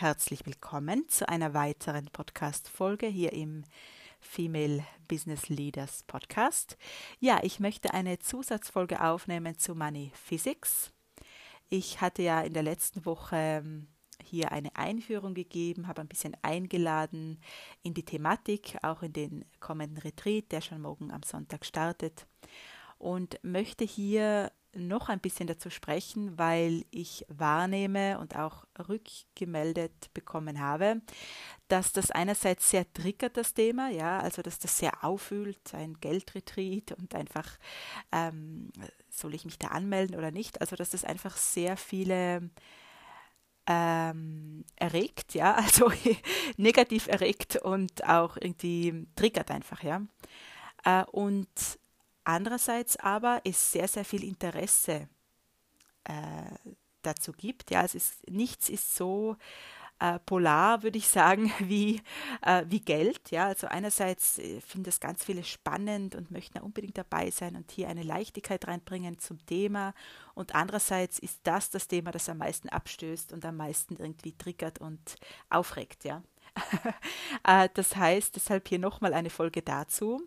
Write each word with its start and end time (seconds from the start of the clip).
herzlich 0.00 0.46
willkommen 0.46 1.08
zu 1.08 1.28
einer 1.28 1.54
weiteren 1.54 2.06
Podcast-Folge 2.12 3.08
hier 3.08 3.32
im 3.32 3.64
Female 4.20 4.86
Business 5.08 5.48
Leaders 5.48 6.04
Podcast. 6.04 6.78
Ja, 7.18 7.40
ich 7.42 7.58
möchte 7.58 7.92
eine 7.92 8.20
Zusatzfolge 8.20 9.02
aufnehmen 9.02 9.58
zu 9.58 9.74
Money 9.74 10.12
Physics. 10.14 10.92
Ich 11.68 12.00
hatte 12.00 12.22
ja 12.22 12.42
in 12.42 12.52
der 12.52 12.62
letzten 12.62 13.04
Woche 13.06 13.34
ähm, 13.34 13.88
hier 14.22 14.52
eine 14.52 14.76
Einführung 14.76 15.34
gegeben, 15.34 15.88
habe 15.88 16.02
ein 16.02 16.08
bisschen 16.08 16.36
eingeladen 16.42 17.40
in 17.82 17.92
die 17.92 18.04
Thematik, 18.04 18.76
auch 18.82 19.02
in 19.02 19.12
den 19.12 19.44
kommenden 19.58 19.98
Retreat, 19.98 20.52
der 20.52 20.60
schon 20.60 20.80
morgen 20.80 21.10
am 21.10 21.24
Sonntag 21.24 21.66
startet 21.66 22.28
und 22.98 23.40
möchte 23.42 23.84
hier 23.84 24.52
noch 24.74 25.08
ein 25.08 25.20
bisschen 25.20 25.46
dazu 25.46 25.70
sprechen, 25.70 26.38
weil 26.38 26.84
ich 26.90 27.24
wahrnehme 27.28 28.18
und 28.18 28.36
auch 28.36 28.64
rückgemeldet 28.88 30.12
bekommen 30.14 30.60
habe, 30.60 31.00
dass 31.68 31.92
das 31.92 32.10
einerseits 32.10 32.70
sehr 32.70 32.90
triggert, 32.92 33.36
das 33.36 33.54
Thema, 33.54 33.90
ja, 33.90 34.20
also 34.20 34.42
dass 34.42 34.58
das 34.58 34.78
sehr 34.78 35.04
auffühlt, 35.04 35.74
ein 35.74 35.94
Geldretreat 36.00 36.92
und 36.92 37.14
einfach, 37.14 37.58
ähm, 38.12 38.70
soll 39.10 39.34
ich 39.34 39.44
mich 39.44 39.58
da 39.58 39.68
anmelden 39.68 40.16
oder 40.16 40.30
nicht, 40.30 40.60
also 40.60 40.76
dass 40.76 40.90
das 40.90 41.04
einfach 41.04 41.36
sehr 41.36 41.76
viele 41.76 42.50
ähm, 43.66 44.64
erregt, 44.76 45.34
ja, 45.34 45.54
also 45.56 45.92
negativ 46.56 47.06
erregt 47.06 47.56
und 47.56 48.04
auch 48.06 48.36
irgendwie 48.36 49.06
triggert 49.14 49.50
einfach, 49.50 49.82
ja. 49.82 50.02
Äh, 50.84 51.04
und 51.04 51.48
Andererseits 52.28 52.98
aber 52.98 53.40
es 53.44 53.72
sehr, 53.72 53.88
sehr 53.88 54.04
viel 54.04 54.22
Interesse 54.22 55.08
äh, 56.04 56.12
dazu 57.00 57.32
gibt. 57.32 57.70
Ja, 57.70 57.82
es 57.82 57.94
ist, 57.94 58.30
nichts 58.30 58.68
ist 58.68 58.94
so 58.94 59.38
äh, 59.98 60.18
polar, 60.18 60.82
würde 60.82 60.98
ich 60.98 61.08
sagen, 61.08 61.50
wie, 61.58 62.02
äh, 62.42 62.66
wie 62.68 62.80
Geld. 62.80 63.30
Ja, 63.30 63.46
also 63.46 63.66
einerseits 63.68 64.38
äh, 64.38 64.60
finden 64.60 64.84
das 64.84 65.00
ganz 65.00 65.24
viele 65.24 65.42
spannend 65.42 66.16
und 66.16 66.30
möchten 66.30 66.58
unbedingt 66.58 66.98
dabei 66.98 67.30
sein 67.30 67.56
und 67.56 67.70
hier 67.70 67.88
eine 67.88 68.02
Leichtigkeit 68.02 68.68
reinbringen 68.68 69.18
zum 69.18 69.44
Thema. 69.46 69.94
Und 70.34 70.54
andererseits 70.54 71.18
ist 71.18 71.40
das 71.44 71.70
das 71.70 71.88
Thema, 71.88 72.10
das 72.10 72.28
am 72.28 72.36
meisten 72.36 72.68
abstößt 72.68 73.32
und 73.32 73.42
am 73.46 73.56
meisten 73.56 73.96
irgendwie 73.96 74.36
triggert 74.36 74.80
und 74.80 75.16
aufregt. 75.48 76.04
Ja, 76.04 76.22
das 77.74 77.96
heißt, 77.96 78.36
deshalb 78.36 78.68
hier 78.68 78.78
nochmal 78.78 79.14
eine 79.14 79.30
Folge 79.30 79.62
dazu. 79.62 80.22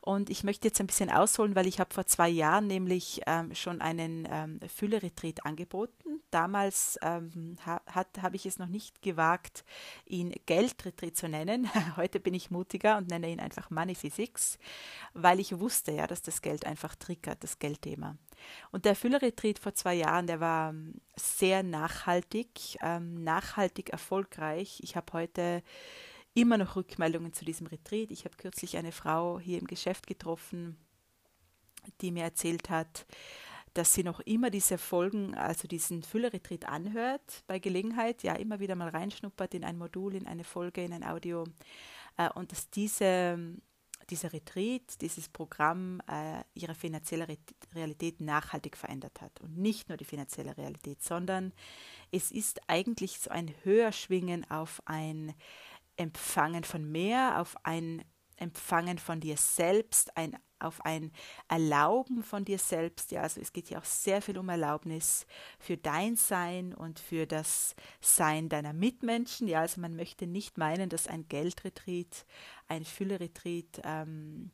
Und 0.00 0.30
ich 0.30 0.44
möchte 0.44 0.68
jetzt 0.68 0.80
ein 0.80 0.86
bisschen 0.86 1.10
ausholen, 1.10 1.54
weil 1.54 1.66
ich 1.66 1.80
habe 1.80 1.92
vor 1.94 2.06
zwei 2.06 2.28
Jahren 2.28 2.66
nämlich 2.66 3.20
ähm, 3.26 3.54
schon 3.54 3.80
einen 3.80 4.26
ähm, 4.30 4.60
Fülle-Retreat 4.66 5.44
angeboten. 5.44 6.20
Damals 6.30 6.98
ähm, 7.02 7.56
ha, 7.66 7.80
habe 7.94 8.36
ich 8.36 8.46
es 8.46 8.58
noch 8.58 8.68
nicht 8.68 9.02
gewagt, 9.02 9.64
ihn 10.06 10.34
Geldretreat 10.46 11.16
zu 11.16 11.28
nennen. 11.28 11.68
Heute 11.96 12.20
bin 12.20 12.34
ich 12.34 12.50
mutiger 12.50 12.96
und 12.96 13.08
nenne 13.08 13.30
ihn 13.30 13.40
einfach 13.40 13.70
Money 13.70 13.94
Physics, 13.94 14.58
weil 15.14 15.40
ich 15.40 15.58
wusste 15.58 15.92
ja, 15.92 16.06
dass 16.06 16.22
das 16.22 16.42
Geld 16.42 16.66
einfach 16.66 16.94
triggert, 16.94 17.42
das 17.42 17.58
Geldthema. 17.58 18.16
Und 18.70 18.84
der 18.84 18.94
Füllerretreat 18.94 19.58
vor 19.58 19.74
zwei 19.74 19.94
Jahren, 19.94 20.26
der 20.26 20.40
war 20.40 20.70
ähm, 20.70 20.94
sehr 21.16 21.62
nachhaltig, 21.62 22.78
ähm, 22.82 23.22
nachhaltig 23.22 23.90
erfolgreich. 23.90 24.80
Ich 24.82 24.96
habe 24.96 25.12
heute 25.12 25.62
immer 26.34 26.58
noch 26.58 26.76
Rückmeldungen 26.76 27.32
zu 27.32 27.44
diesem 27.44 27.66
Retreat. 27.66 28.10
Ich 28.10 28.24
habe 28.24 28.36
kürzlich 28.36 28.76
eine 28.76 28.92
Frau 28.92 29.38
hier 29.38 29.58
im 29.58 29.66
Geschäft 29.66 30.06
getroffen, 30.06 30.76
die 32.00 32.12
mir 32.12 32.24
erzählt 32.24 32.70
hat, 32.70 33.06
dass 33.74 33.94
sie 33.94 34.02
noch 34.02 34.20
immer 34.20 34.50
diese 34.50 34.78
Folgen, 34.78 35.34
also 35.34 35.68
diesen 35.68 36.02
Füllerretreat 36.02 36.66
anhört 36.66 37.44
bei 37.46 37.58
Gelegenheit, 37.58 38.22
ja 38.22 38.34
immer 38.34 38.60
wieder 38.60 38.74
mal 38.74 38.88
reinschnuppert 38.88 39.54
in 39.54 39.64
ein 39.64 39.78
Modul, 39.78 40.14
in 40.14 40.26
eine 40.26 40.44
Folge, 40.44 40.84
in 40.84 40.92
ein 40.92 41.04
Audio 41.04 41.44
äh, 42.16 42.28
und 42.34 42.52
dass 42.52 42.70
diese 42.70 43.38
dieser 44.10 44.32
Retreat, 44.32 45.00
dieses 45.00 45.28
Programm 45.28 46.00
äh, 46.08 46.42
ihre 46.54 46.74
finanzielle 46.74 47.28
Re 47.28 47.36
Realität 47.74 48.20
nachhaltig 48.20 48.76
verändert 48.76 49.20
hat. 49.20 49.40
Und 49.40 49.56
nicht 49.56 49.88
nur 49.88 49.96
die 49.96 50.04
finanzielle 50.04 50.56
Realität, 50.56 51.02
sondern 51.02 51.52
es 52.10 52.30
ist 52.30 52.60
eigentlich 52.66 53.20
so 53.20 53.30
ein 53.30 53.54
Höherschwingen 53.62 54.50
auf 54.50 54.82
ein 54.86 55.34
Empfangen 55.96 56.64
von 56.64 56.90
mehr, 56.90 57.40
auf 57.40 57.56
ein 57.64 58.04
Empfangen 58.36 58.98
von 58.98 59.20
dir 59.20 59.36
selbst, 59.36 60.16
ein 60.16 60.36
auf 60.60 60.84
ein 60.84 61.12
Erlauben 61.48 62.22
von 62.22 62.44
dir 62.44 62.58
selbst. 62.58 63.10
Ja, 63.10 63.22
also 63.22 63.40
es 63.40 63.52
geht 63.52 63.70
ja 63.70 63.78
auch 63.78 63.84
sehr 63.84 64.22
viel 64.22 64.38
um 64.38 64.48
Erlaubnis 64.48 65.26
für 65.58 65.76
dein 65.76 66.16
Sein 66.16 66.74
und 66.74 66.98
für 66.98 67.26
das 67.26 67.74
Sein 68.00 68.48
deiner 68.48 68.72
Mitmenschen. 68.72 69.48
Ja, 69.48 69.60
also 69.60 69.80
man 69.80 69.96
möchte 69.96 70.26
nicht 70.26 70.58
meinen, 70.58 70.88
dass 70.88 71.06
ein 71.06 71.28
Geldretreat, 71.28 72.26
ein 72.68 72.84
Fülleretreat 72.84 73.80
ähm, 73.84 74.50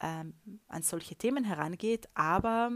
ähm, 0.00 0.34
an 0.68 0.82
solche 0.82 1.16
Themen 1.16 1.44
herangeht, 1.44 2.08
aber 2.14 2.72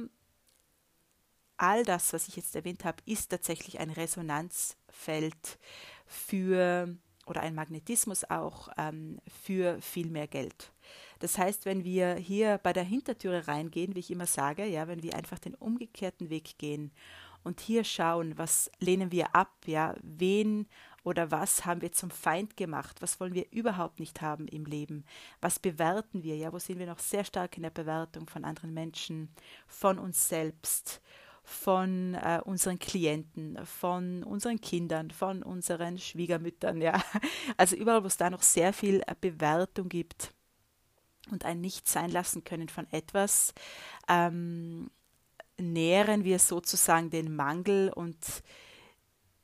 all 1.56 1.84
das, 1.84 2.12
was 2.12 2.28
ich 2.28 2.36
jetzt 2.36 2.54
erwähnt 2.54 2.84
habe, 2.84 3.02
ist 3.06 3.30
tatsächlich 3.30 3.78
ein 3.78 3.90
Resonanzfeld 3.90 5.58
für 6.06 6.96
oder 7.26 7.40
ein 7.40 7.54
Magnetismus 7.54 8.24
auch 8.24 8.68
ähm, 8.76 9.18
für 9.44 9.80
viel 9.80 10.10
mehr 10.10 10.26
Geld. 10.26 10.73
Das 11.18 11.38
heißt, 11.38 11.64
wenn 11.64 11.84
wir 11.84 12.14
hier 12.14 12.58
bei 12.62 12.72
der 12.72 12.84
Hintertüre 12.84 13.48
reingehen, 13.48 13.94
wie 13.94 14.00
ich 14.00 14.10
immer 14.10 14.26
sage, 14.26 14.66
ja, 14.66 14.88
wenn 14.88 15.02
wir 15.02 15.14
einfach 15.14 15.38
den 15.38 15.54
umgekehrten 15.54 16.30
Weg 16.30 16.58
gehen 16.58 16.92
und 17.42 17.60
hier 17.60 17.84
schauen, 17.84 18.36
was 18.36 18.70
lehnen 18.80 19.12
wir 19.12 19.34
ab, 19.34 19.52
ja, 19.66 19.94
wen 20.02 20.66
oder 21.04 21.30
was 21.30 21.66
haben 21.66 21.82
wir 21.82 21.92
zum 21.92 22.10
Feind 22.10 22.56
gemacht, 22.56 23.02
was 23.02 23.20
wollen 23.20 23.34
wir 23.34 23.52
überhaupt 23.52 24.00
nicht 24.00 24.22
haben 24.22 24.48
im 24.48 24.64
Leben, 24.64 25.04
was 25.40 25.58
bewerten 25.58 26.22
wir, 26.22 26.36
ja, 26.36 26.52
wo 26.52 26.58
sind 26.58 26.78
wir 26.78 26.86
noch 26.86 26.98
sehr 26.98 27.24
stark 27.24 27.56
in 27.56 27.62
der 27.62 27.70
Bewertung 27.70 28.28
von 28.28 28.44
anderen 28.44 28.72
Menschen, 28.72 29.28
von 29.66 29.98
uns 29.98 30.28
selbst 30.28 31.00
von 31.46 32.14
äh, 32.14 32.40
unseren 32.42 32.78
Klienten, 32.78 33.58
von 33.66 34.22
unseren 34.22 34.62
Kindern, 34.62 35.10
von 35.10 35.42
unseren 35.42 35.98
Schwiegermüttern, 35.98 36.80
ja. 36.80 37.02
Also 37.58 37.76
überall, 37.76 38.02
wo 38.02 38.06
es 38.06 38.16
da 38.16 38.30
noch 38.30 38.42
sehr 38.42 38.72
viel 38.72 39.02
äh, 39.06 39.14
Bewertung 39.20 39.90
gibt 39.90 40.32
und 41.30 41.44
ein 41.44 41.60
Nicht 41.60 41.88
sein 41.88 42.10
lassen 42.10 42.44
können 42.44 42.68
von 42.68 42.86
etwas, 42.92 43.54
ähm, 44.08 44.90
nähren 45.58 46.24
wir 46.24 46.38
sozusagen 46.38 47.10
den 47.10 47.34
Mangel 47.34 47.92
und 47.92 48.16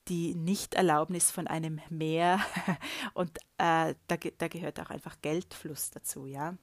die 0.09 0.35
Nichterlaubnis 0.35 1.31
von 1.31 1.47
einem 1.47 1.81
Mehr 1.89 2.41
und 3.15 3.39
äh, 3.59 3.95
da, 4.09 4.17
da 4.39 4.49
gehört 4.49 4.81
auch 4.81 4.91
einfach 4.91 5.17
Geldfluss 5.23 5.91
dazu, 5.91 6.27
ja. 6.27 6.57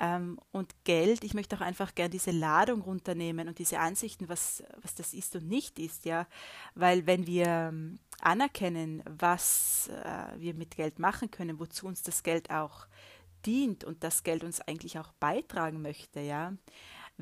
Ähm, 0.00 0.40
und 0.50 0.74
Geld, 0.84 1.24
ich 1.24 1.34
möchte 1.34 1.56
auch 1.56 1.60
einfach 1.60 1.94
gern 1.94 2.10
diese 2.10 2.30
Ladung 2.30 2.80
runternehmen 2.80 3.48
und 3.48 3.58
diese 3.58 3.78
Ansichten, 3.80 4.30
was, 4.30 4.64
was 4.80 4.94
das 4.94 5.12
ist 5.12 5.36
und 5.36 5.46
nicht 5.46 5.78
ist, 5.78 6.06
ja. 6.06 6.26
Weil 6.74 7.06
wenn 7.06 7.26
wir 7.26 7.46
ähm, 7.46 7.98
anerkennen, 8.22 9.02
was 9.04 9.88
äh, 9.88 10.40
wir 10.40 10.54
mit 10.54 10.76
Geld 10.76 10.98
machen 10.98 11.30
können, 11.30 11.60
wozu 11.60 11.86
uns 11.86 12.02
das 12.02 12.22
Geld 12.22 12.50
auch 12.50 12.86
dient 13.46 13.84
und 13.84 14.04
das 14.04 14.22
Geld 14.22 14.44
uns 14.44 14.60
eigentlich 14.60 14.98
auch 14.98 15.12
beitragen 15.12 15.82
möchte, 15.82 16.20
ja, 16.20 16.52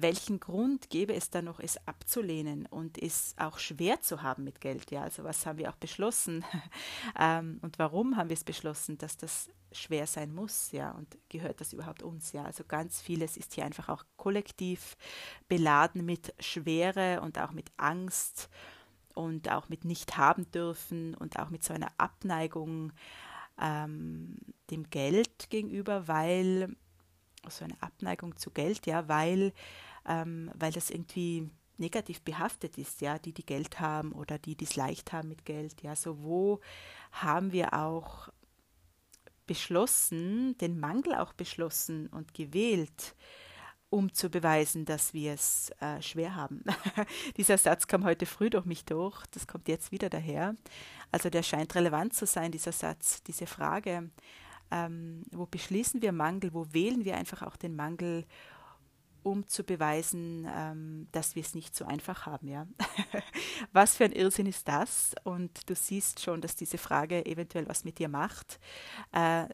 welchen 0.03 0.39
Grund 0.39 0.91
gäbe 0.91 1.15
es 1.15 1.31
da 1.31 1.43
noch, 1.43 1.59
es 1.61 1.77
abzulehnen 1.87 2.67
und 2.67 3.03
es 3.03 3.35
auch 3.37 3.59
schwer 3.59 4.01
zu 4.01 4.23
haben 4.23 4.45
mit 4.45 4.61
Geld? 4.61 4.91
Ja, 4.91 5.03
also 5.03 5.25
was 5.25 5.45
haben 5.45 5.59
wir 5.59 5.71
auch 5.71 5.77
beschlossen 5.77 6.45
ähm, 7.19 7.59
und 7.63 7.79
warum 7.79 8.17
haben 8.17 8.29
wir 8.29 8.37
es 8.37 8.45
beschlossen, 8.45 8.99
dass 8.99 9.17
das 9.17 9.51
schwer 9.73 10.07
sein 10.07 10.35
muss? 10.35 10.73
Ja, 10.73 10.93
und 10.93 11.19
gehört 11.29 11.61
das 11.61 11.73
überhaupt 11.73 12.03
uns? 12.03 12.33
Ja, 12.33 12.45
also 12.45 12.65
ganz 12.65 13.01
vieles 13.01 13.37
ist 13.37 13.55
hier 13.55 13.65
einfach 13.65 13.89
auch 13.89 14.05
kollektiv 14.17 14.97
beladen 15.49 16.05
mit 16.05 16.35
Schwere 16.39 17.21
und 17.21 17.39
auch 17.39 17.53
mit 17.53 17.71
Angst 17.77 18.49
und 19.15 19.51
auch 19.51 19.69
mit 19.69 19.85
nicht 19.85 20.17
haben 20.17 20.51
dürfen 20.53 21.15
und 21.15 21.39
auch 21.39 21.51
mit 21.51 21.65
so 21.65 21.75
einer 21.75 21.91
Abneigung 21.99 22.93
ähm, 23.61 24.37
dem 24.71 24.91
Geld 24.91 25.51
gegenüber, 25.51 26.09
weil 26.09 26.77
so 27.49 27.65
eine 27.65 27.81
Abneigung 27.81 28.37
zu 28.37 28.51
Geld, 28.51 28.87
ja, 28.87 29.09
weil 29.09 29.53
ähm, 30.09 30.51
weil 30.55 30.73
das 30.73 30.91
irgendwie 30.91 31.49
negativ 31.77 32.23
behaftet 32.23 32.77
ist, 32.77 33.01
ja, 33.01 33.19
die, 33.19 33.33
die 33.33 33.47
Geld 33.47 33.79
haben 33.79 34.13
oder 34.13 34.39
die, 34.39 34.57
die 34.57 34.65
es 34.65 34.75
leicht 34.75 35.13
haben 35.13 35.29
mit 35.29 35.45
Geld, 35.45 35.83
ja, 35.83 35.95
so 35.95 36.23
wo 36.23 36.61
haben 37.13 37.53
wir 37.53 37.75
auch 37.75 38.31
beschlossen, 39.47 40.59
den 40.59 40.81
Mangel 40.81 41.15
auch 41.15 41.33
beschlossen 41.33 42.09
und 42.09 42.35
gewählt, 42.35 43.15
um 43.91 44.13
zu 44.13 44.29
beweisen, 44.29 44.85
dass 44.85 45.15
wir 45.15 45.33
es 45.33 45.71
äh, 45.81 46.03
schwer 46.03 46.35
haben. 46.35 46.63
Dieser 47.37 47.57
Satz 47.57 47.87
kam 47.87 48.05
heute 48.05 48.27
früh 48.27 48.51
durch 48.51 48.67
mich 48.67 48.85
durch, 48.85 49.25
das 49.29 49.47
kommt 49.47 49.69
jetzt 49.69 49.93
wieder 49.93 50.11
daher. 50.11 50.57
Also 51.13 51.31
der 51.31 51.43
scheint 51.43 51.75
relevant 51.75 52.13
zu 52.13 52.27
sein, 52.27 52.53
dieser 52.53 52.73
Satz, 52.73 53.23
diese 53.23 53.47
Frage, 53.47 54.11
ähm, 54.71 55.23
wo 55.31 55.47
beschließen 55.47 56.03
wir 56.03 56.13
Mangel, 56.13 56.53
wo 56.53 56.67
wählen 56.73 57.05
wir 57.05 57.17
einfach 57.17 57.43
auch 57.43 57.57
den 57.57 57.77
Mangel 57.77 58.25
um 59.23 59.47
zu 59.47 59.65
beweisen, 59.65 60.49
ähm, 60.55 61.09
dass 61.13 61.35
wir 61.35 61.43
es 61.43 61.55
nicht 61.55 61.75
so 61.75 61.85
einfach 61.85 62.27
haben. 62.27 62.49
Ja? 62.49 62.67
was 63.73 63.97
für 63.97 64.05
ein 64.05 64.13
Irrsinn 64.13 64.47
ist 64.47 64.69
das? 64.69 65.15
Und 65.25 65.69
du 65.69 65.75
siehst 65.75 66.21
schon, 66.21 66.41
dass 66.41 66.57
diese 66.57 66.79
Frage 66.79 67.27
eventuell 67.27 67.69
was 67.69 67.85
mit 67.85 67.99
dir 67.99 68.09
macht. 68.09 68.59
Äh, 69.13 69.47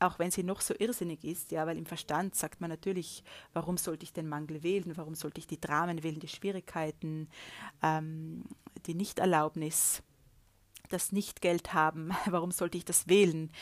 auch 0.00 0.18
wenn 0.20 0.30
sie 0.30 0.44
noch 0.44 0.60
so 0.60 0.74
irrsinnig 0.78 1.24
ist, 1.24 1.50
ja, 1.50 1.66
weil 1.66 1.76
im 1.76 1.86
Verstand 1.86 2.36
sagt 2.36 2.60
man 2.60 2.70
natürlich, 2.70 3.24
warum 3.52 3.76
sollte 3.76 4.04
ich 4.04 4.12
den 4.12 4.28
Mangel 4.28 4.62
wählen, 4.62 4.96
warum 4.96 5.16
sollte 5.16 5.40
ich 5.40 5.48
die 5.48 5.60
Dramen 5.60 6.04
wählen, 6.04 6.20
die 6.20 6.28
Schwierigkeiten, 6.28 7.28
ähm, 7.82 8.44
die 8.86 8.94
Nichterlaubnis, 8.94 10.02
das 10.88 11.12
Nicht-Geld 11.12 11.74
haben, 11.74 12.10
warum 12.26 12.50
sollte 12.50 12.78
ich 12.78 12.84
das 12.84 13.08
wählen? 13.08 13.52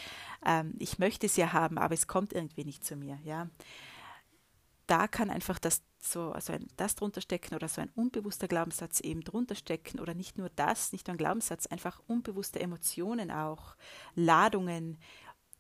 Ähm, 0.45 0.75
ich 0.79 0.99
möchte 0.99 1.27
es 1.27 1.37
ja 1.37 1.53
haben, 1.53 1.79
aber 1.79 1.95
es 1.95 2.07
kommt 2.07 2.33
irgendwie 2.33 2.65
nicht 2.65 2.85
zu 2.85 2.97
mir, 2.97 3.19
ja. 3.25 3.49
Da 4.87 5.09
kann 5.09 5.31
einfach 5.31 5.59
das 5.59 5.83
so 5.99 6.31
also 6.33 6.53
ein, 6.53 6.69
das 6.77 6.95
drunter 6.95 7.21
stecken 7.21 7.55
oder 7.55 7.69
so 7.69 7.81
ein 7.81 7.91
unbewusster 7.95 8.47
Glaubenssatz 8.47 9.01
eben 9.01 9.23
drunter 9.23 9.57
stecken 9.57 9.99
oder 9.99 10.15
nicht 10.15 10.39
nur 10.39 10.49
das, 10.51 10.93
nicht 10.93 11.09
nur 11.09 11.15
ein 11.15 11.19
Glaubenssatz, 11.19 11.67
einfach 11.67 12.01
unbewusste 12.07 12.61
Emotionen 12.61 13.31
auch, 13.31 13.77
Ladungen, 14.15 14.99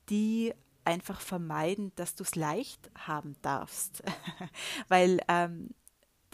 die 0.08 0.54
einfach 0.84 1.20
vermeiden, 1.20 1.92
dass 1.96 2.14
du 2.14 2.22
es 2.22 2.36
leicht 2.36 2.90
haben 2.96 3.34
darfst, 3.42 4.02
weil 4.88 5.20
ähm, 5.28 5.70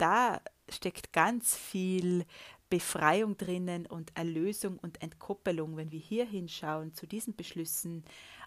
da 0.03 0.41
steckt 0.69 1.13
ganz 1.13 1.55
viel 1.55 2.25
Befreiung 2.69 3.37
drinnen 3.37 3.85
und 3.85 4.11
Erlösung 4.17 4.77
und 4.79 5.01
Entkoppelung, 5.01 5.77
wenn 5.77 5.91
wir 5.91 5.99
hier 5.99 6.25
hinschauen 6.25 6.93
zu 6.93 7.07
diesen 7.07 7.35
Beschlüssen, 7.35 8.03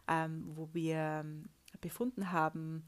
ähm, 0.06 0.44
wo 0.55 0.69
wir 0.75 0.97
ähm, 1.25 1.49
befunden 1.81 2.31
haben, 2.32 2.85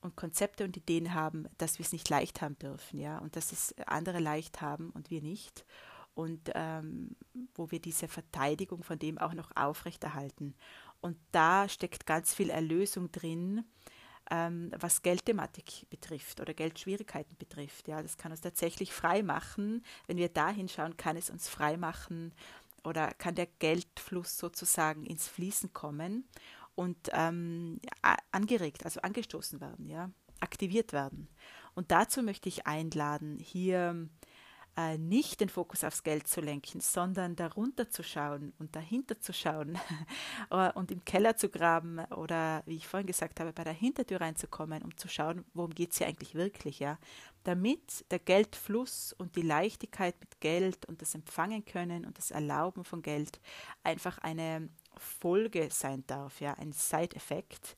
und 0.00 0.16
Konzepte 0.16 0.64
und 0.64 0.76
Ideen 0.76 1.12
haben, 1.12 1.46
dass 1.58 1.78
wir 1.78 1.84
es 1.84 1.92
nicht 1.92 2.08
leicht 2.08 2.40
haben 2.40 2.56
dürfen, 2.58 3.00
ja, 3.00 3.18
und 3.18 3.34
dass 3.36 3.50
es 3.50 3.74
andere 3.86 4.20
leicht 4.20 4.60
haben 4.60 4.90
und 4.90 5.10
wir 5.10 5.20
nicht. 5.22 5.64
Und 6.14 6.50
ähm, 6.54 7.16
wo 7.54 7.70
wir 7.70 7.80
diese 7.80 8.08
Verteidigung 8.08 8.84
von 8.84 8.98
dem 8.98 9.18
auch 9.18 9.34
noch 9.34 9.50
aufrechterhalten. 9.56 10.54
Und 11.00 11.16
da 11.32 11.68
steckt 11.68 12.06
ganz 12.06 12.34
viel 12.34 12.50
Erlösung 12.50 13.10
drin, 13.12 13.64
ähm, 14.30 14.70
was 14.78 15.02
Geldthematik 15.02 15.88
betrifft 15.90 16.40
oder 16.40 16.54
Geldschwierigkeiten 16.54 17.36
betrifft. 17.38 17.88
Ja, 17.88 18.02
das 18.02 18.16
kann 18.16 18.32
uns 18.32 18.40
tatsächlich 18.40 18.92
frei 18.92 19.22
machen. 19.22 19.84
Wenn 20.06 20.16
wir 20.16 20.28
da 20.28 20.50
hinschauen, 20.50 20.96
kann 20.96 21.16
es 21.16 21.30
uns 21.30 21.48
frei 21.48 21.76
machen 21.76 22.32
oder 22.84 23.12
kann 23.14 23.34
der 23.34 23.46
Geldfluss 23.46 24.38
sozusagen 24.38 25.04
ins 25.04 25.28
Fließen 25.28 25.72
kommen 25.72 26.28
und 26.74 27.10
ähm, 27.12 27.80
angeregt, 28.30 28.84
also 28.84 29.00
angestoßen 29.00 29.60
werden, 29.60 29.86
ja, 29.86 30.10
aktiviert 30.40 30.92
werden. 30.92 31.28
Und 31.74 31.90
dazu 31.90 32.22
möchte 32.22 32.48
ich 32.48 32.66
einladen, 32.66 33.38
hier 33.38 34.08
äh, 34.78 34.96
nicht 34.96 35.40
den 35.40 35.48
Fokus 35.48 35.82
aufs 35.82 36.04
Geld 36.04 36.28
zu 36.28 36.40
lenken, 36.40 36.80
sondern 36.80 37.34
darunter 37.34 37.90
zu 37.90 38.04
schauen 38.04 38.52
und 38.60 38.76
dahinter 38.76 39.20
zu 39.20 39.32
schauen 39.32 39.76
äh, 40.50 40.70
und 40.74 40.92
im 40.92 41.04
Keller 41.04 41.36
zu 41.36 41.48
graben 41.48 41.98
oder, 42.12 42.62
wie 42.64 42.76
ich 42.76 42.86
vorhin 42.86 43.08
gesagt 43.08 43.40
habe, 43.40 43.52
bei 43.52 43.64
der 43.64 43.72
Hintertür 43.72 44.20
reinzukommen, 44.20 44.84
um 44.84 44.96
zu 44.96 45.08
schauen, 45.08 45.44
worum 45.52 45.74
geht 45.74 45.90
es 45.90 45.98
hier 45.98 46.06
eigentlich 46.06 46.36
wirklich, 46.36 46.78
ja. 46.78 46.96
Damit 47.42 48.04
der 48.12 48.20
Geldfluss 48.20 49.12
und 49.14 49.34
die 49.34 49.42
Leichtigkeit 49.42 50.14
mit 50.20 50.40
Geld 50.40 50.86
und 50.86 51.02
das 51.02 51.14
Empfangen 51.14 51.64
können 51.64 52.04
und 52.04 52.16
das 52.16 52.30
Erlauben 52.30 52.84
von 52.84 53.02
Geld 53.02 53.40
einfach 53.82 54.18
eine 54.18 54.68
Folge 54.96 55.70
sein 55.72 56.04
darf, 56.06 56.40
ja, 56.40 56.54
ein 56.54 56.72
Side-Effekt, 56.72 57.76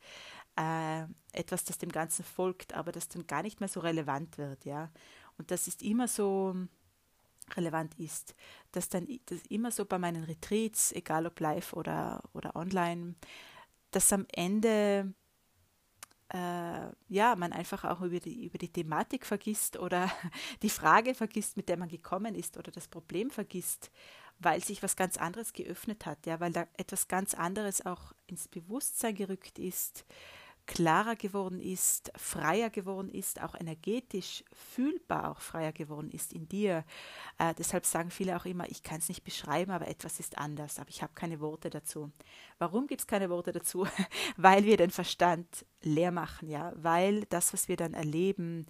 äh, 0.57 1.05
etwas, 1.33 1.65
das 1.65 1.79
dem 1.79 1.93
Ganzen 1.93 2.27
folgt, 2.27 2.75
aber 2.75 2.93
das 2.93 3.09
dann 3.09 3.27
gar 3.27 3.43
nicht 3.43 3.61
mehr 3.61 3.71
so 3.71 3.81
relevant 3.81 4.37
wird, 4.37 4.67
ja. 4.67 4.91
Und 5.39 5.51
das 5.51 5.67
ist 5.67 5.83
immer 5.83 6.07
so 6.07 6.55
relevant 7.57 7.99
ist, 7.99 8.35
dass 8.73 8.89
dann 8.89 9.07
das 9.27 9.41
immer 9.49 9.71
so 9.71 9.85
bei 9.85 9.99
meinen 9.99 10.25
Retreats, 10.25 10.93
egal 10.93 11.27
ob 11.27 11.39
live 11.41 11.73
oder, 11.73 12.23
oder 12.33 12.57
online, 12.57 13.15
dass 13.91 14.13
am 14.13 14.27
Ende 14.33 15.13
äh, 16.29 16.89
ja, 17.09 17.35
man 17.37 17.53
einfach 17.53 17.85
auch 17.85 18.03
über 18.03 18.21
die, 18.21 18.47
über 18.47 18.59
die 18.59 18.73
Thematik 18.73 19.27
vergisst 19.27 19.79
oder 19.79 20.11
die 20.63 20.71
Frage 20.71 21.15
vergisst, 21.15 21.57
mit 21.57 21.69
der 21.69 21.77
man 21.77 21.89
gekommen 21.89 22.35
ist 22.35 22.57
oder 22.57 22.71
das 22.71 22.89
Problem 22.89 23.31
vergisst 23.31 23.91
weil 24.41 24.65
sich 24.65 24.83
was 24.83 24.97
ganz 24.97 25.19
anderes 25.19 25.53
geöffnet 25.53 26.07
hat, 26.07 26.27
ja, 26.27 26.41
weil 26.41 26.53
da 26.53 26.67
etwas 26.77 27.09
ganz 27.09 27.35
anderes 27.35 27.85
auch 27.85 28.13
ins 28.27 28.49
Bewusstsein 28.49 29.15
gerückt 29.15 29.59
ist, 29.59 30.05
klarer 30.71 31.17
geworden 31.17 31.61
ist, 31.61 32.13
freier 32.15 32.71
geworden 32.71 33.11
ist, 33.11 33.43
auch 33.43 33.57
energetisch 33.57 34.45
fühlbar 34.53 35.33
auch 35.33 35.41
freier 35.41 35.73
geworden 35.73 36.13
ist 36.13 36.33
in 36.33 36.49
dir. 36.49 36.85
Äh, 37.39 37.55
deshalb 37.59 37.85
sagen 37.85 38.13
viele 38.13 38.37
auch 38.37 38.45
immer, 38.45 38.71
ich 38.71 38.85
kann 38.85 38.99
es 38.99 39.09
nicht 39.09 39.25
beschreiben, 39.25 39.73
aber 39.73 39.89
etwas 39.89 40.21
ist 40.21 40.39
anders, 40.39 40.79
aber 40.79 40.89
ich 40.89 41.03
habe 41.03 41.13
keine 41.17 41.41
Worte 41.41 41.71
dazu. 41.71 42.13
Warum 42.59 42.87
gibt 42.87 43.01
es 43.01 43.09
keine 43.09 43.31
Worte 43.31 43.51
dazu? 43.51 43.85
weil 44.37 44.65
wir 44.65 44.77
den 44.77 44.93
Verstand 44.93 45.67
leer 45.83 46.13
machen, 46.13 46.49
ja, 46.49 46.73
weil 46.77 47.25
das, 47.31 47.53
was 47.53 47.67
wir 47.67 47.77
dann 47.77 47.93
erleben, 47.93 48.67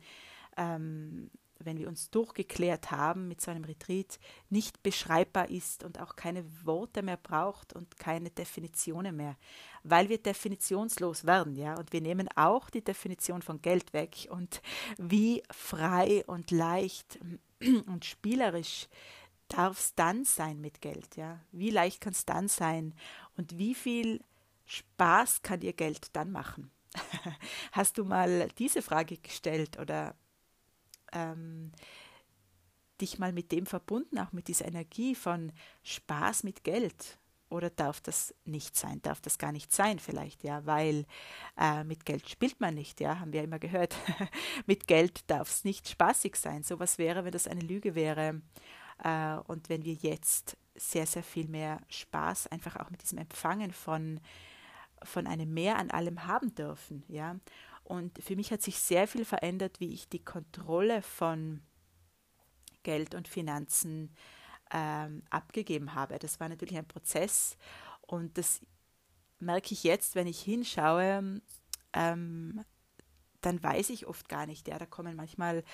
ähm, 0.56 1.30
wenn 1.64 1.78
wir 1.78 1.88
uns 1.88 2.10
durchgeklärt 2.10 2.90
haben 2.90 3.28
mit 3.28 3.40
so 3.40 3.50
einem 3.50 3.64
Retreat, 3.64 4.18
nicht 4.48 4.82
beschreibbar 4.82 5.50
ist 5.50 5.84
und 5.84 6.00
auch 6.00 6.16
keine 6.16 6.44
Worte 6.64 7.02
mehr 7.02 7.16
braucht 7.16 7.72
und 7.72 7.98
keine 7.98 8.30
Definitionen 8.30 9.16
mehr, 9.16 9.36
weil 9.82 10.08
wir 10.08 10.18
definitionslos 10.18 11.24
werden, 11.24 11.56
ja, 11.56 11.74
und 11.78 11.92
wir 11.92 12.00
nehmen 12.00 12.28
auch 12.36 12.70
die 12.70 12.84
Definition 12.84 13.42
von 13.42 13.60
Geld 13.62 13.92
weg 13.92 14.28
und 14.30 14.62
wie 14.98 15.42
frei 15.50 16.24
und 16.26 16.50
leicht 16.50 17.18
und 17.86 18.04
spielerisch 18.04 18.88
darf 19.48 19.78
es 19.78 19.94
dann 19.94 20.24
sein 20.24 20.60
mit 20.60 20.80
Geld, 20.80 21.16
ja? 21.16 21.40
Wie 21.52 21.70
leicht 21.70 22.00
kann 22.00 22.12
es 22.12 22.24
dann 22.24 22.48
sein 22.48 22.94
und 23.36 23.58
wie 23.58 23.74
viel 23.74 24.22
Spaß 24.66 25.42
kann 25.42 25.60
dir 25.60 25.72
Geld 25.72 26.14
dann 26.14 26.30
machen? 26.30 26.70
Hast 27.72 27.98
du 27.98 28.04
mal 28.04 28.48
diese 28.58 28.82
Frage 28.82 29.16
gestellt 29.16 29.78
oder 29.78 30.14
ähm, 31.12 31.72
dich 33.00 33.18
mal 33.18 33.32
mit 33.32 33.52
dem 33.52 33.66
verbunden, 33.66 34.18
auch 34.18 34.32
mit 34.32 34.48
dieser 34.48 34.66
Energie 34.66 35.14
von 35.14 35.52
Spaß 35.82 36.44
mit 36.44 36.64
Geld. 36.64 37.18
Oder 37.48 37.68
darf 37.68 38.00
das 38.00 38.32
nicht 38.44 38.76
sein? 38.76 39.02
Darf 39.02 39.20
das 39.20 39.36
gar 39.36 39.50
nicht 39.50 39.72
sein 39.72 39.98
vielleicht, 39.98 40.44
ja, 40.44 40.64
weil 40.66 41.04
äh, 41.58 41.82
mit 41.82 42.06
Geld 42.06 42.28
spielt 42.28 42.60
man 42.60 42.74
nicht, 42.74 43.00
ja, 43.00 43.18
haben 43.18 43.32
wir 43.32 43.42
immer 43.42 43.58
gehört. 43.58 43.96
mit 44.66 44.86
Geld 44.86 45.28
darf 45.28 45.50
es 45.50 45.64
nicht 45.64 45.88
spaßig 45.88 46.36
sein. 46.36 46.62
So 46.62 46.78
was 46.78 46.96
wäre, 46.98 47.24
wenn 47.24 47.32
das 47.32 47.48
eine 47.48 47.62
Lüge 47.62 47.96
wäre. 47.96 48.40
Äh, 49.02 49.36
und 49.48 49.68
wenn 49.68 49.84
wir 49.84 49.94
jetzt 49.94 50.56
sehr, 50.76 51.06
sehr 51.06 51.24
viel 51.24 51.48
mehr 51.48 51.80
Spaß 51.88 52.46
einfach 52.48 52.76
auch 52.76 52.90
mit 52.90 53.02
diesem 53.02 53.18
Empfangen 53.18 53.72
von, 53.72 54.20
von 55.02 55.26
einem 55.26 55.52
Mehr 55.52 55.76
an 55.76 55.90
allem 55.90 56.26
haben 56.28 56.54
dürfen, 56.54 57.02
ja. 57.08 57.36
Und 57.90 58.22
für 58.22 58.36
mich 58.36 58.52
hat 58.52 58.62
sich 58.62 58.78
sehr 58.78 59.08
viel 59.08 59.24
verändert, 59.24 59.80
wie 59.80 59.92
ich 59.92 60.08
die 60.08 60.24
Kontrolle 60.24 61.02
von 61.02 61.60
Geld 62.84 63.16
und 63.16 63.26
Finanzen 63.26 64.14
ähm, 64.70 65.24
abgegeben 65.28 65.92
habe. 65.96 66.20
Das 66.20 66.38
war 66.38 66.48
natürlich 66.48 66.78
ein 66.78 66.86
Prozess 66.86 67.56
und 68.02 68.38
das 68.38 68.60
merke 69.40 69.72
ich 69.72 69.82
jetzt, 69.82 70.14
wenn 70.14 70.28
ich 70.28 70.40
hinschaue, 70.40 71.42
ähm, 71.92 72.64
dann 73.40 73.60
weiß 73.60 73.90
ich 73.90 74.06
oft 74.06 74.28
gar 74.28 74.46
nicht. 74.46 74.68
Ja, 74.68 74.78
da 74.78 74.86
kommen 74.86 75.16
manchmal 75.16 75.64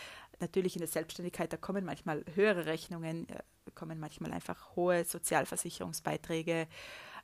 natürlich 0.40 0.74
in 0.74 0.80
der 0.80 0.88
Selbstständigkeit, 0.88 1.52
da 1.52 1.58
kommen 1.58 1.84
manchmal 1.84 2.24
höhere 2.34 2.64
Rechnungen, 2.64 3.28
äh, 3.28 3.42
kommen 3.74 4.00
manchmal 4.00 4.32
einfach 4.32 4.74
hohe 4.74 5.04
Sozialversicherungsbeiträge 5.04 6.66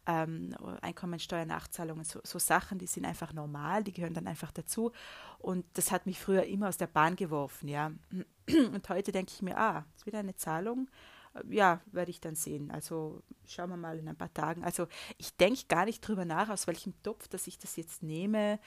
ähm, 0.06 0.54
Einkommensteuernachzahlungen, 0.80 2.04
so, 2.04 2.20
so 2.24 2.38
Sachen, 2.38 2.78
die 2.78 2.86
sind 2.86 3.04
einfach 3.04 3.32
normal, 3.32 3.84
die 3.84 3.92
gehören 3.92 4.14
dann 4.14 4.26
einfach 4.26 4.50
dazu. 4.50 4.92
Und 5.38 5.64
das 5.74 5.92
hat 5.92 6.06
mich 6.06 6.18
früher 6.18 6.44
immer 6.44 6.68
aus 6.68 6.76
der 6.76 6.86
Bahn 6.88 7.16
geworfen, 7.16 7.68
ja. 7.68 7.92
Und 8.48 8.88
heute 8.88 9.12
denke 9.12 9.32
ich 9.34 9.42
mir, 9.42 9.56
ah, 9.56 9.84
ist 9.96 10.06
wieder 10.06 10.18
eine 10.18 10.34
Zahlung, 10.34 10.88
ja, 11.48 11.80
werde 11.86 12.10
ich 12.10 12.20
dann 12.20 12.34
sehen. 12.34 12.70
Also 12.70 13.22
schauen 13.46 13.70
wir 13.70 13.76
mal 13.76 13.98
in 13.98 14.08
ein 14.08 14.16
paar 14.16 14.32
Tagen. 14.32 14.64
Also 14.64 14.86
ich 15.18 15.36
denke 15.36 15.62
gar 15.68 15.84
nicht 15.84 16.06
drüber 16.06 16.24
nach, 16.24 16.50
aus 16.50 16.66
welchem 16.66 17.00
Topf, 17.02 17.28
dass 17.28 17.46
ich 17.46 17.58
das 17.58 17.76
jetzt 17.76 18.02
nehme, 18.02 18.58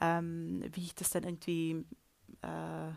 ähm, 0.00 0.64
wie 0.72 0.84
ich 0.84 0.94
das 0.94 1.10
dann 1.10 1.24
irgendwie 1.24 1.84
äh, 2.42 2.92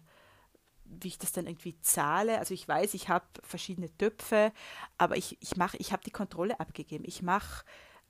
wie 0.90 1.10
ich 1.10 1.18
das 1.18 1.32
dann 1.32 1.48
irgendwie 1.48 1.80
zahle. 1.82 2.40
Also 2.40 2.54
ich 2.54 2.68
weiß, 2.68 2.94
ich 2.94 3.10
habe 3.10 3.26
verschiedene 3.44 3.96
Töpfe, 3.98 4.52
aber 4.98 5.18
ich, 5.18 5.38
ich 5.42 5.58
mache, 5.58 5.78
ich 5.78 5.92
habe 5.92 6.04
die 6.04 6.12
Kontrolle 6.12 6.60
abgegeben. 6.60 7.04
Ich 7.08 7.22
mache 7.22 7.64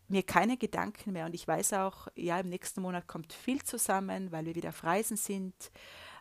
mir 0.08 0.24
keine 0.24 0.58
Gedanken 0.58 1.14
mehr 1.14 1.26
und 1.26 1.36
ich 1.36 1.48
weiß 1.48 1.74
auch, 1.74 2.08
ja, 2.16 2.40
im 2.40 2.50
nächsten 2.50 2.82
Monat 2.82 3.08
kommt 3.08 3.34
viel 3.34 3.62
zusammen, 3.64 4.32
weil 4.32 4.46
wir 4.46 4.56
wieder 4.56 4.70
auf 4.70 4.84
Reisen 4.84 5.18
sind. 5.18 5.54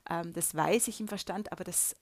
Ähm, 0.08 0.32
das 0.32 0.54
weiß 0.54 0.88
ich 0.88 1.00
im 1.00 1.08
Verstand, 1.08 1.52
aber 1.52 1.64
das, 1.64 1.96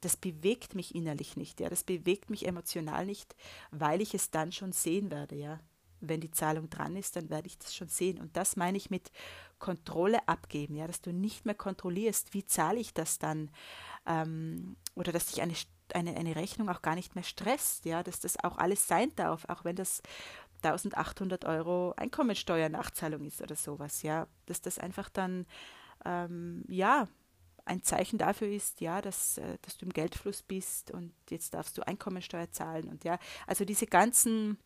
das 0.00 0.16
bewegt 0.16 0.74
mich 0.74 0.94
innerlich 0.94 1.36
nicht, 1.36 1.60
ja, 1.60 1.68
das 1.68 1.84
bewegt 1.84 2.30
mich 2.30 2.46
emotional 2.46 3.06
nicht, 3.06 3.34
weil 3.70 4.02
ich 4.02 4.14
es 4.14 4.30
dann 4.30 4.52
schon 4.52 4.72
sehen 4.72 5.10
werde, 5.10 5.36
ja. 5.36 5.60
Wenn 6.00 6.20
die 6.20 6.30
Zahlung 6.30 6.70
dran 6.70 6.96
ist, 6.96 7.16
dann 7.16 7.30
werde 7.30 7.46
ich 7.46 7.58
das 7.58 7.74
schon 7.74 7.88
sehen. 7.88 8.18
Und 8.18 8.36
das 8.36 8.56
meine 8.56 8.76
ich 8.76 8.90
mit 8.90 9.10
Kontrolle 9.58 10.26
abgeben, 10.26 10.76
ja, 10.76 10.86
dass 10.86 11.00
du 11.00 11.12
nicht 11.12 11.44
mehr 11.46 11.54
kontrollierst, 11.54 12.34
wie 12.34 12.44
zahle 12.44 12.80
ich 12.80 12.94
das 12.94 13.18
dann, 13.18 13.50
ähm, 14.06 14.76
oder 14.94 15.12
dass 15.12 15.26
dich 15.26 15.42
eine, 15.42 15.54
eine, 15.94 16.16
eine 16.16 16.36
Rechnung 16.36 16.68
auch 16.68 16.82
gar 16.82 16.94
nicht 16.94 17.14
mehr 17.14 17.24
stresst, 17.24 17.84
ja, 17.84 18.02
dass 18.02 18.20
das 18.20 18.42
auch 18.42 18.58
alles 18.58 18.88
sein 18.88 19.14
darf, 19.16 19.44
auch 19.48 19.64
wenn 19.64 19.76
das 19.76 20.02
1800 20.62 21.44
Euro 21.44 21.94
Einkommensteuernachzahlung 21.96 23.24
ist 23.24 23.40
oder 23.40 23.56
sowas, 23.56 24.02
ja, 24.02 24.26
dass 24.46 24.60
das 24.60 24.78
einfach 24.78 25.08
dann, 25.08 25.46
ähm, 26.04 26.64
ja, 26.68 27.08
ein 27.64 27.82
Zeichen 27.82 28.18
dafür 28.18 28.48
ist, 28.48 28.80
ja, 28.80 29.00
dass, 29.00 29.38
äh, 29.38 29.58
dass 29.62 29.76
du 29.76 29.86
im 29.86 29.92
Geldfluss 29.92 30.42
bist 30.42 30.90
und 30.90 31.12
jetzt 31.28 31.54
darfst 31.54 31.76
du 31.78 31.86
Einkommensteuer 31.86 32.50
zahlen 32.50 32.88
und 32.88 33.04
ja, 33.04 33.18
also 33.46 33.64
diese 33.64 33.86
ganzen 33.86 34.58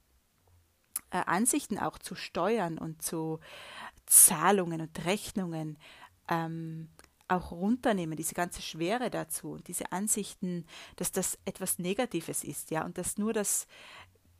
äh, 1.14 1.22
Ansichten 1.26 1.78
auch 1.78 1.96
zu 1.96 2.16
Steuern 2.16 2.76
und 2.76 3.00
zu 3.00 3.38
Zahlungen 4.04 4.80
und 4.80 5.04
Rechnungen 5.06 5.78
ähm, 6.28 6.88
auch 7.28 7.52
runternehmen, 7.52 8.16
diese 8.16 8.34
ganze 8.34 8.60
Schwere 8.60 9.10
dazu 9.10 9.52
und 9.52 9.68
diese 9.68 9.92
Ansichten, 9.92 10.66
dass 10.96 11.12
das 11.12 11.38
etwas 11.44 11.78
Negatives 11.78 12.42
ist, 12.42 12.70
ja, 12.70 12.84
und 12.84 12.98
dass 12.98 13.16
nur 13.16 13.32
das 13.32 13.68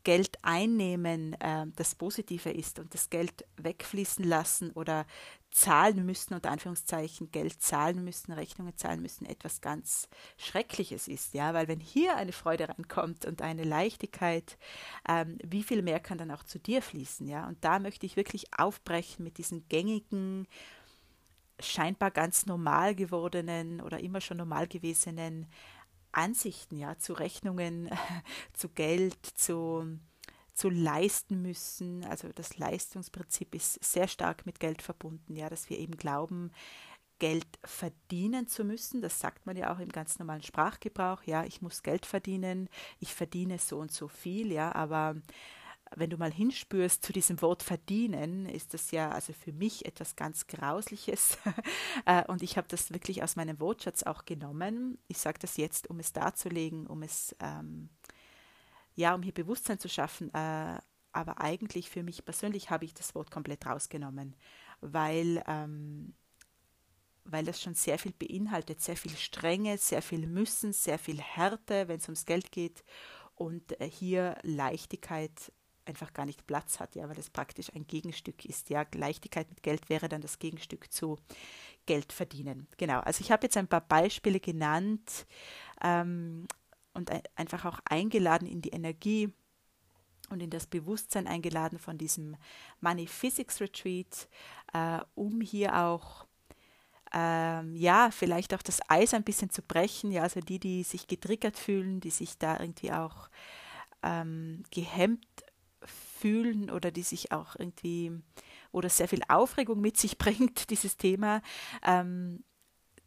Geld 0.04 0.38
einnehmen 0.42 1.34
äh, 1.40 1.66
das 1.76 1.94
Positive 1.94 2.50
ist 2.50 2.78
und 2.78 2.94
das 2.94 3.10
Geld 3.10 3.44
wegfließen 3.56 4.24
lassen 4.24 4.70
oder 4.72 5.06
zahlen 5.50 6.04
müssen, 6.04 6.34
unter 6.34 6.50
Anführungszeichen 6.50 7.30
Geld 7.30 7.62
zahlen 7.62 8.04
müssen, 8.04 8.32
Rechnungen 8.32 8.76
zahlen 8.76 9.00
müssen, 9.00 9.24
etwas 9.24 9.60
ganz 9.60 10.08
Schreckliches 10.36 11.06
ist, 11.06 11.32
ja, 11.32 11.54
weil 11.54 11.68
wenn 11.68 11.80
hier 11.80 12.16
eine 12.16 12.32
Freude 12.32 12.68
reinkommt 12.68 13.24
und 13.24 13.40
eine 13.40 13.62
Leichtigkeit, 13.62 14.58
ähm, 15.08 15.38
wie 15.44 15.62
viel 15.62 15.82
mehr 15.82 16.00
kann 16.00 16.18
dann 16.18 16.32
auch 16.32 16.42
zu 16.42 16.58
dir 16.58 16.82
fließen, 16.82 17.28
ja, 17.28 17.46
und 17.46 17.64
da 17.64 17.78
möchte 17.78 18.04
ich 18.04 18.16
wirklich 18.16 18.46
aufbrechen 18.58 19.24
mit 19.24 19.38
diesen 19.38 19.68
gängigen, 19.68 20.48
scheinbar 21.60 22.10
ganz 22.10 22.46
normal 22.46 22.96
gewordenen 22.96 23.80
oder 23.80 24.00
immer 24.00 24.20
schon 24.20 24.38
normal 24.38 24.66
gewesenen 24.66 25.46
Ansichten, 26.16 26.76
ja, 26.76 26.98
zu 26.98 27.12
Rechnungen, 27.12 27.90
zu 28.52 28.68
Geld, 28.68 29.18
zu, 29.34 29.98
zu 30.54 30.70
leisten 30.70 31.42
müssen. 31.42 32.04
Also 32.04 32.28
das 32.34 32.58
Leistungsprinzip 32.58 33.54
ist 33.54 33.84
sehr 33.84 34.08
stark 34.08 34.46
mit 34.46 34.60
Geld 34.60 34.82
verbunden, 34.82 35.36
ja, 35.36 35.48
dass 35.48 35.70
wir 35.70 35.78
eben 35.78 35.96
glauben, 35.96 36.52
Geld 37.18 37.46
verdienen 37.64 38.48
zu 38.48 38.64
müssen. 38.64 39.00
Das 39.00 39.20
sagt 39.20 39.46
man 39.46 39.56
ja 39.56 39.72
auch 39.72 39.78
im 39.78 39.90
ganz 39.90 40.18
normalen 40.18 40.42
Sprachgebrauch. 40.42 41.22
Ja, 41.24 41.44
ich 41.44 41.62
muss 41.62 41.82
Geld 41.82 42.06
verdienen, 42.06 42.68
ich 42.98 43.14
verdiene 43.14 43.58
so 43.58 43.78
und 43.78 43.92
so 43.92 44.08
viel, 44.08 44.52
ja, 44.52 44.74
aber 44.74 45.16
wenn 45.96 46.10
du 46.10 46.16
mal 46.16 46.32
hinspürst 46.32 47.04
zu 47.04 47.12
diesem 47.12 47.40
Wort 47.42 47.62
verdienen, 47.62 48.46
ist 48.46 48.74
das 48.74 48.90
ja 48.90 49.10
also 49.10 49.32
für 49.32 49.52
mich 49.52 49.86
etwas 49.86 50.16
ganz 50.16 50.46
Grausliches. 50.46 51.38
Äh, 52.06 52.24
und 52.26 52.42
ich 52.42 52.58
habe 52.58 52.66
das 52.68 52.92
wirklich 52.92 53.22
aus 53.22 53.36
meinem 53.36 53.60
Wortschatz 53.60 54.02
auch 54.02 54.24
genommen. 54.24 54.98
Ich 55.08 55.18
sage 55.18 55.38
das 55.38 55.56
jetzt, 55.56 55.88
um 55.88 56.00
es 56.00 56.12
darzulegen, 56.12 56.86
um 56.86 57.02
es, 57.02 57.34
ähm, 57.40 57.88
ja, 58.94 59.14
um 59.14 59.22
hier 59.22 59.32
Bewusstsein 59.32 59.78
zu 59.78 59.88
schaffen. 59.88 60.32
Äh, 60.34 60.78
aber 61.12 61.40
eigentlich 61.40 61.88
für 61.88 62.02
mich 62.02 62.24
persönlich 62.24 62.68
habe 62.70 62.84
ich 62.84 62.92
das 62.92 63.14
Wort 63.14 63.30
komplett 63.30 63.64
rausgenommen, 63.64 64.34
weil, 64.80 65.42
ähm, 65.46 66.14
weil 67.24 67.44
das 67.44 67.62
schon 67.62 67.74
sehr 67.74 67.98
viel 67.98 68.12
beinhaltet, 68.12 68.82
sehr 68.82 68.96
viel 68.96 69.16
Strenge, 69.16 69.78
sehr 69.78 70.02
viel 70.02 70.26
Müssen, 70.26 70.72
sehr 70.72 70.98
viel 70.98 71.20
Härte, 71.20 71.88
wenn 71.88 71.98
es 71.98 72.08
ums 72.08 72.26
Geld 72.26 72.52
geht 72.52 72.84
und 73.36 73.80
äh, 73.80 73.88
hier 73.88 74.36
Leichtigkeit 74.42 75.52
einfach 75.86 76.12
gar 76.12 76.26
nicht 76.26 76.46
Platz 76.46 76.80
hat, 76.80 76.94
ja, 76.94 77.08
weil 77.08 77.18
es 77.18 77.30
praktisch 77.30 77.72
ein 77.74 77.86
Gegenstück 77.86 78.44
ist. 78.44 78.70
Ja, 78.70 78.84
Leichtigkeit 78.94 79.48
mit 79.48 79.62
Geld 79.62 79.88
wäre 79.88 80.08
dann 80.08 80.20
das 80.20 80.38
Gegenstück 80.38 80.92
zu 80.92 81.18
Geld 81.86 82.12
verdienen. 82.12 82.66
Genau, 82.76 83.00
also 83.00 83.20
ich 83.20 83.30
habe 83.30 83.44
jetzt 83.44 83.56
ein 83.56 83.68
paar 83.68 83.82
Beispiele 83.82 84.40
genannt 84.40 85.26
ähm, 85.82 86.46
und 86.94 87.10
ein, 87.10 87.22
einfach 87.36 87.64
auch 87.64 87.80
eingeladen 87.84 88.46
in 88.46 88.62
die 88.62 88.70
Energie 88.70 89.32
und 90.30 90.42
in 90.42 90.50
das 90.50 90.66
Bewusstsein 90.66 91.26
eingeladen 91.26 91.78
von 91.78 91.98
diesem 91.98 92.36
Money 92.80 93.06
Physics 93.06 93.60
Retreat, 93.60 94.28
äh, 94.72 95.00
um 95.14 95.40
hier 95.40 95.76
auch 95.84 96.26
ähm, 97.12 97.76
ja, 97.76 98.10
vielleicht 98.10 98.54
auch 98.54 98.62
das 98.62 98.80
Eis 98.88 99.14
ein 99.14 99.22
bisschen 99.22 99.48
zu 99.48 99.62
brechen, 99.62 100.10
ja, 100.10 100.22
also 100.22 100.40
die, 100.40 100.58
die 100.58 100.82
sich 100.82 101.06
getriggert 101.06 101.56
fühlen, 101.56 102.00
die 102.00 102.10
sich 102.10 102.38
da 102.38 102.58
irgendwie 102.58 102.92
auch 102.92 103.28
ähm, 104.02 104.64
gehemmt 104.70 105.43
fühlen 106.24 106.70
oder 106.70 106.90
die 106.90 107.02
sich 107.02 107.32
auch 107.32 107.54
irgendwie 107.58 108.10
oder 108.72 108.88
sehr 108.88 109.08
viel 109.08 109.20
Aufregung 109.28 109.78
mit 109.78 109.98
sich 109.98 110.16
bringt, 110.24 110.70
dieses 110.70 110.96
Thema, 110.96 111.42
ähm, 111.86 112.42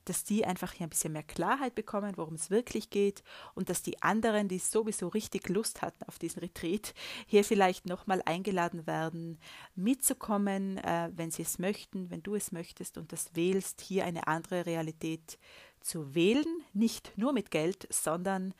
dass 0.05 0.23
die 0.23 0.45
einfach 0.45 0.71
hier 0.71 0.85
ein 0.85 0.91
bisschen 0.91 1.13
mehr 1.13 1.23
Klarheit 1.23 1.73
bekommen, 1.73 2.15
worum 2.15 2.35
es 2.35 2.51
wirklich 2.51 2.91
geht 2.91 3.23
und 3.55 3.69
dass 3.69 3.81
die 3.81 3.99
anderen, 4.03 4.47
die 4.47 4.59
sowieso 4.59 5.07
richtig 5.07 5.49
Lust 5.49 5.81
hatten 5.81 6.03
auf 6.05 6.19
diesen 6.19 6.41
Retreat, 6.41 6.93
hier 7.25 7.43
vielleicht 7.43 7.87
nochmal 7.87 8.21
eingeladen 8.25 8.85
werden, 8.85 9.39
mitzukommen, 9.73 10.77
äh, 10.77 11.09
wenn 11.15 11.31
sie 11.31 11.41
es 11.41 11.57
möchten, 11.57 12.11
wenn 12.11 12.21
du 12.21 12.35
es 12.35 12.51
möchtest 12.51 12.99
und 12.99 13.11
das 13.11 13.35
wählst, 13.35 13.81
hier 13.81 14.05
eine 14.05 14.27
andere 14.27 14.67
Realität 14.67 15.39
zu 15.81 16.13
wählen, 16.13 16.45
nicht 16.71 17.17
nur 17.17 17.33
mit 17.33 17.49
Geld, 17.49 17.87
sondern 17.91 18.53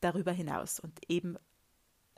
darüber 0.00 0.32
hinaus 0.32 0.80
und 0.80 0.98
eben 1.10 1.36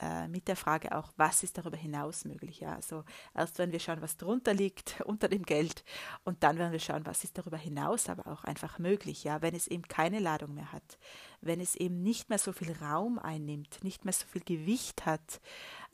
äh, 0.00 0.28
mit 0.28 0.48
der 0.48 0.56
Frage 0.56 0.96
auch, 0.96 1.12
was 1.16 1.42
ist 1.42 1.56
darüber 1.56 1.76
hinaus 1.76 2.24
möglich. 2.24 2.60
Ja? 2.60 2.74
Also 2.74 3.04
erst 3.34 3.58
werden 3.58 3.72
wir 3.72 3.80
schauen, 3.80 4.02
was 4.02 4.16
drunter 4.16 4.52
liegt, 4.52 5.00
unter 5.04 5.28
dem 5.28 5.44
Geld, 5.44 5.84
und 6.24 6.42
dann 6.42 6.58
werden 6.58 6.72
wir 6.72 6.80
schauen, 6.80 7.06
was 7.06 7.24
ist 7.24 7.38
darüber 7.38 7.56
hinaus 7.56 8.08
aber 8.08 8.26
auch 8.30 8.44
einfach 8.44 8.78
möglich, 8.78 9.24
ja, 9.24 9.42
wenn 9.42 9.54
es 9.54 9.66
eben 9.66 9.84
keine 9.84 10.18
Ladung 10.18 10.54
mehr 10.54 10.72
hat, 10.72 10.98
wenn 11.40 11.60
es 11.60 11.76
eben 11.76 12.02
nicht 12.02 12.28
mehr 12.28 12.38
so 12.38 12.52
viel 12.52 12.72
Raum 12.72 13.18
einnimmt, 13.18 13.84
nicht 13.84 14.04
mehr 14.04 14.12
so 14.14 14.26
viel 14.26 14.42
Gewicht 14.42 15.06
hat 15.06 15.40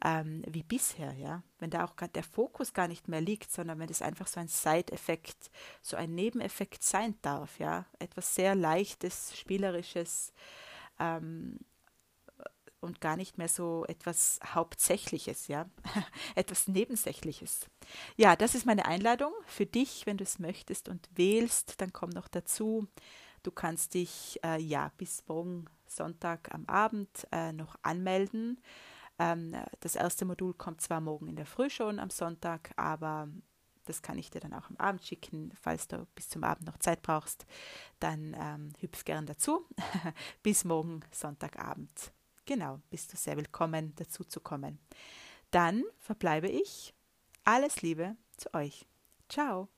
ähm, 0.03 0.43
wie 0.47 0.63
bisher, 0.63 1.13
ja, 1.13 1.43
wenn 1.59 1.71
da 1.71 1.85
auch 1.85 1.95
der 1.95 2.23
Fokus 2.23 2.73
gar 2.73 2.89
nicht 2.89 3.09
mehr 3.09 3.21
liegt, 3.21 3.53
sondern 3.53 3.79
wenn 3.79 3.91
es 3.91 4.03
einfach 4.03 4.27
so 4.27 4.41
ein 4.41 4.49
Side-Effekt, 4.49 5.51
so 5.83 5.97
ein 5.97 6.15
Nebeneffekt 6.15 6.83
sein 6.83 7.17
darf, 7.23 7.59
ja, 7.59 7.85
etwas 7.99 8.35
sehr 8.35 8.55
leichtes, 8.55 9.37
spielerisches, 9.37 10.33
ähm, 10.99 11.59
und 12.81 13.01
gar 13.01 13.17
nicht 13.17 13.39
mehr 13.39 13.49
so 13.49 13.85
etwas 13.87 14.41
Hauptsächliches, 14.45 15.49
ja, 15.49 15.69
etwas 16.35 16.69
Nebensächliches. 16.69 17.67
Ja, 18.17 18.37
das 18.37 18.55
ist 18.55 18.67
meine 18.67 18.87
Einladung 18.87 19.33
für 19.47 19.67
dich, 19.67 20.07
wenn 20.07 20.17
du 20.17 20.25
es 20.25 20.39
möchtest 20.39 20.89
und 20.89 21.09
wählst, 21.15 21.81
dann 21.81 21.93
komm 21.93 22.11
noch 22.11 22.29
dazu. 22.29 22.87
Du 23.43 23.51
kannst 23.51 23.95
dich 23.95 24.39
äh, 24.45 24.61
ja 24.61 24.93
bis 24.99 25.27
morgen 25.27 25.65
Sonntag 25.87 26.55
am 26.55 26.67
Abend 26.67 27.27
äh, 27.33 27.53
noch 27.53 27.77
anmelden. 27.83 28.61
Ähm, 29.19 29.55
das 29.81 29.97
erste 29.97 30.25
Modul 30.25 30.55
kommt 30.55 30.81
zwar 30.81 31.01
morgen 31.01 31.29
in 31.29 31.37
der 31.37 31.47
Früh 31.47 31.71
schon 31.71 31.99
am 31.99 32.11
Sonntag, 32.11 32.73
aber 32.77 33.29
das 33.85 34.03
kann 34.03 34.19
ich 34.19 34.31
dir 34.31 34.41
dann 34.41 34.55
auch 34.55 34.71
am 34.71 34.77
Abend 34.77 35.05
schicken. 35.05 35.53
Falls 35.61 35.89
du 35.89 36.07
bis 36.15 36.29
zum 36.29 36.45
Abend 36.45 36.67
noch 36.67 36.79
Zeit 36.79 37.03
brauchst, 37.03 37.47
dann 37.99 38.37
ähm, 38.39 38.73
hüpf 38.81 39.05
gern 39.05 39.27
dazu. 39.27 39.67
bis 40.43 40.65
morgen 40.65 41.01
Sonntagabend. 41.11 42.13
Genau, 42.51 42.81
bist 42.91 43.13
du 43.13 43.17
sehr 43.17 43.37
willkommen, 43.37 43.95
dazu 43.95 44.25
zu 44.25 44.41
kommen. 44.41 44.81
Dann 45.53 45.85
verbleibe 46.01 46.49
ich. 46.49 46.93
Alles 47.45 47.81
Liebe 47.81 48.17
zu 48.37 48.53
euch. 48.55 48.89
Ciao. 49.29 49.69